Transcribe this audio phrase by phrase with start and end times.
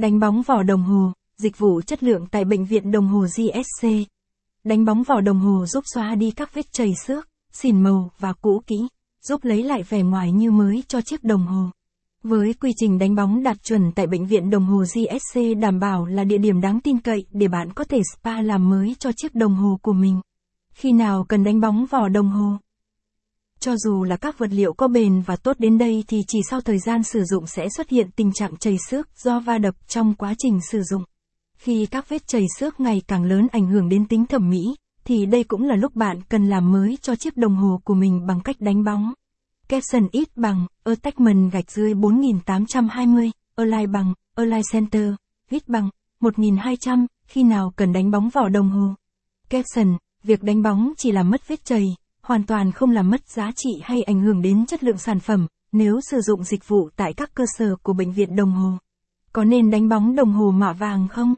[0.00, 3.88] Đánh bóng vỏ đồng hồ, dịch vụ chất lượng tại bệnh viện đồng hồ GSC.
[4.64, 8.32] Đánh bóng vỏ đồng hồ giúp xóa đi các vết chảy xước, xỉn màu và
[8.32, 8.76] cũ kỹ,
[9.22, 11.64] giúp lấy lại vẻ ngoài như mới cho chiếc đồng hồ.
[12.22, 16.06] Với quy trình đánh bóng đạt chuẩn tại bệnh viện đồng hồ GSC đảm bảo
[16.06, 19.34] là địa điểm đáng tin cậy để bạn có thể spa làm mới cho chiếc
[19.34, 20.20] đồng hồ của mình.
[20.74, 22.56] Khi nào cần đánh bóng vỏ đồng hồ?
[23.60, 26.60] Cho dù là các vật liệu có bền và tốt đến đây thì chỉ sau
[26.60, 30.14] thời gian sử dụng sẽ xuất hiện tình trạng chảy xước do va đập trong
[30.14, 31.02] quá trình sử dụng.
[31.58, 34.60] Khi các vết chảy xước ngày càng lớn ảnh hưởng đến tính thẩm mỹ,
[35.04, 38.26] thì đây cũng là lúc bạn cần làm mới cho chiếc đồng hồ của mình
[38.26, 39.12] bằng cách đánh bóng.
[39.68, 45.14] Capson ít bằng, attachment gạch dưới 4820, align bằng, align center,
[45.50, 45.90] ít bằng,
[46.20, 48.94] 1200, khi nào cần đánh bóng vỏ đồng hồ.
[49.48, 51.84] Capson, việc đánh bóng chỉ làm mất vết chảy,
[52.30, 55.46] hoàn toàn không làm mất giá trị hay ảnh hưởng đến chất lượng sản phẩm,
[55.72, 58.70] nếu sử dụng dịch vụ tại các cơ sở của bệnh viện đồng hồ.
[59.32, 61.34] Có nên đánh bóng đồng hồ mạ vàng không?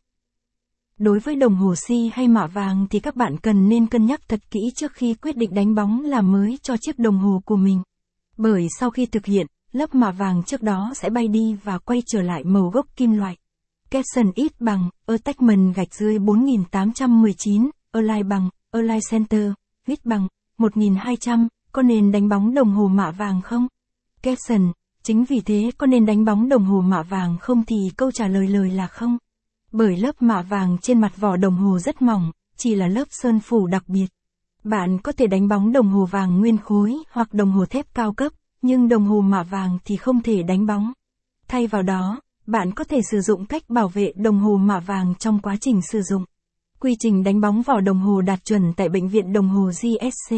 [0.99, 4.21] Đối với đồng hồ si hay mạ vàng thì các bạn cần nên cân nhắc
[4.29, 7.57] thật kỹ trước khi quyết định đánh bóng làm mới cho chiếc đồng hồ của
[7.57, 7.83] mình.
[8.37, 12.03] Bởi sau khi thực hiện, lớp mạ vàng trước đó sẽ bay đi và quay
[12.07, 13.37] trở lại màu gốc kim loại.
[13.91, 19.53] Capson ít bằng, attachment gạch dưới 4819, align bằng, align center,
[19.87, 23.69] ít bằng, 1200, có nên đánh bóng đồng hồ mạ vàng không?
[24.23, 24.73] Capson,
[25.03, 28.29] chính vì thế có nên đánh bóng đồng hồ mạ vàng không thì câu trả
[28.29, 29.19] lời lời là không.
[29.73, 33.41] Bởi lớp mạ vàng trên mặt vỏ đồng hồ rất mỏng, chỉ là lớp sơn
[33.41, 34.07] phủ đặc biệt.
[34.65, 38.13] Bạn có thể đánh bóng đồng hồ vàng nguyên khối hoặc đồng hồ thép cao
[38.13, 40.93] cấp, nhưng đồng hồ mạ vàng thì không thể đánh bóng.
[41.49, 45.15] Thay vào đó, bạn có thể sử dụng cách bảo vệ đồng hồ mạ vàng
[45.15, 46.25] trong quá trình sử dụng.
[46.83, 50.37] Quy trình đánh bóng vỏ đồng hồ đạt chuẩn tại bệnh viện đồng hồ GSC.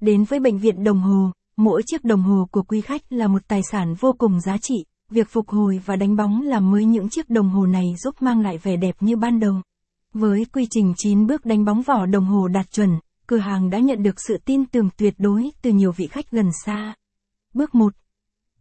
[0.00, 3.42] Đến với bệnh viện đồng hồ, mỗi chiếc đồng hồ của quý khách là một
[3.48, 4.74] tài sản vô cùng giá trị.
[5.10, 8.40] Việc phục hồi và đánh bóng làm mới những chiếc đồng hồ này giúp mang
[8.40, 9.54] lại vẻ đẹp như ban đầu.
[10.14, 12.90] Với quy trình 9 bước đánh bóng vỏ đồng hồ đạt chuẩn,
[13.26, 16.50] cửa hàng đã nhận được sự tin tưởng tuyệt đối từ nhiều vị khách gần
[16.64, 16.94] xa.
[17.54, 17.92] Bước 1.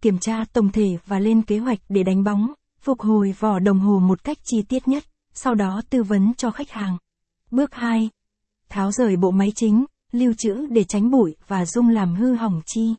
[0.02, 3.80] Kiểm tra tổng thể và lên kế hoạch để đánh bóng, phục hồi vỏ đồng
[3.80, 5.04] hồ một cách chi tiết nhất,
[5.34, 6.98] sau đó tư vấn cho khách hàng.
[7.52, 8.10] Bước 2.
[8.70, 12.62] Tháo rời bộ máy chính, lưu trữ để tránh bụi và dung làm hư hỏng
[12.66, 12.96] chi.